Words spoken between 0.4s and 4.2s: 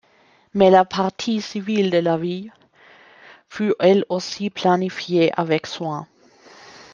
Mais la partie civile de la ville fut elle